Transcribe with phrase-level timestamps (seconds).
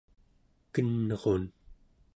[0.73, 1.43] kenrun